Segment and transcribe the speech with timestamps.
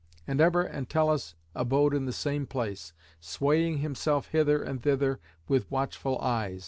[0.25, 6.17] And ever Entellus abode in the same place, swaying himself hither and thither with watchful
[6.17, 6.59] eyes.